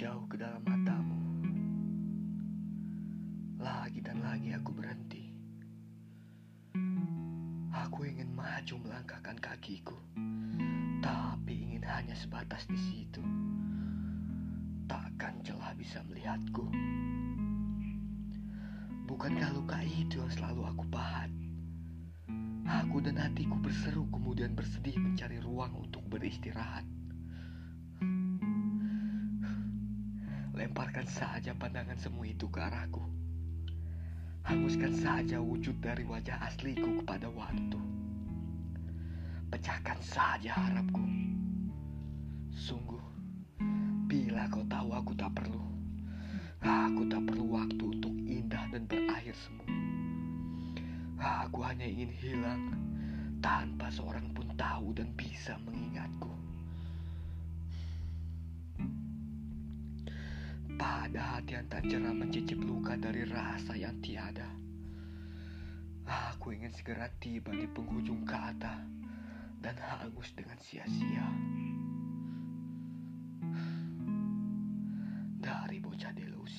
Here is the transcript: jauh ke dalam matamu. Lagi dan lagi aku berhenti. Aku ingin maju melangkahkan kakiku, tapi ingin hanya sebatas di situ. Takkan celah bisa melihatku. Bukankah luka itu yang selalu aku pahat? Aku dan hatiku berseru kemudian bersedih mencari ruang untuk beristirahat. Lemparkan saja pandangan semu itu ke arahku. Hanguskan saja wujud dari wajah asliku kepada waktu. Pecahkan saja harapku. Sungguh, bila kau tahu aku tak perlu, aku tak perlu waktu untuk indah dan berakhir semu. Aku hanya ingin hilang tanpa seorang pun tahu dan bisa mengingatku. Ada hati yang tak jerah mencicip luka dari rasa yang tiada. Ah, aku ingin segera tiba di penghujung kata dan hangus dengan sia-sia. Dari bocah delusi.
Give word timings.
jauh 0.00 0.24
ke 0.32 0.40
dalam 0.40 0.64
matamu. 0.64 1.20
Lagi 3.60 4.00
dan 4.00 4.24
lagi 4.24 4.48
aku 4.56 4.72
berhenti. 4.72 5.28
Aku 7.68 8.08
ingin 8.08 8.32
maju 8.32 8.80
melangkahkan 8.80 9.36
kakiku, 9.36 9.92
tapi 11.04 11.52
ingin 11.68 11.84
hanya 11.84 12.16
sebatas 12.16 12.64
di 12.64 12.80
situ. 12.80 13.20
Takkan 14.88 15.44
celah 15.44 15.76
bisa 15.76 16.00
melihatku. 16.08 16.64
Bukankah 19.04 19.52
luka 19.52 19.84
itu 19.84 20.16
yang 20.16 20.32
selalu 20.32 20.64
aku 20.64 20.84
pahat? 20.88 21.28
Aku 22.64 23.04
dan 23.04 23.20
hatiku 23.20 23.60
berseru 23.60 24.08
kemudian 24.08 24.56
bersedih 24.56 24.96
mencari 24.96 25.36
ruang 25.44 25.76
untuk 25.76 26.00
beristirahat. 26.08 26.88
Lemparkan 30.60 31.08
saja 31.08 31.56
pandangan 31.56 31.96
semu 31.96 32.20
itu 32.20 32.44
ke 32.52 32.60
arahku. 32.60 33.00
Hanguskan 34.44 34.92
saja 34.92 35.40
wujud 35.40 35.80
dari 35.80 36.04
wajah 36.04 36.36
asliku 36.36 37.00
kepada 37.00 37.32
waktu. 37.32 37.80
Pecahkan 39.48 39.96
saja 40.04 40.52
harapku. 40.52 41.00
Sungguh, 42.52 43.00
bila 44.04 44.52
kau 44.52 44.60
tahu 44.68 44.92
aku 44.92 45.16
tak 45.16 45.32
perlu, 45.32 45.64
aku 46.60 47.08
tak 47.08 47.24
perlu 47.24 47.56
waktu 47.56 47.84
untuk 47.96 48.12
indah 48.28 48.68
dan 48.68 48.84
berakhir 48.84 49.32
semu. 49.40 49.64
Aku 51.16 51.64
hanya 51.64 51.88
ingin 51.88 52.12
hilang 52.20 52.62
tanpa 53.40 53.88
seorang 53.88 54.28
pun 54.36 54.44
tahu 54.60 54.92
dan 54.92 55.08
bisa 55.16 55.56
mengingatku. 55.64 56.39
Ada 61.10 61.42
hati 61.42 61.58
yang 61.58 61.66
tak 61.66 61.82
jerah 61.90 62.14
mencicip 62.14 62.62
luka 62.62 62.94
dari 62.94 63.26
rasa 63.26 63.74
yang 63.74 63.98
tiada. 63.98 64.46
Ah, 66.06 66.30
aku 66.30 66.54
ingin 66.54 66.70
segera 66.70 67.10
tiba 67.18 67.50
di 67.50 67.66
penghujung 67.66 68.22
kata 68.22 68.78
dan 69.58 69.74
hangus 69.74 70.30
dengan 70.38 70.54
sia-sia. 70.62 71.26
Dari 75.42 75.82
bocah 75.82 76.14
delusi. 76.14 76.49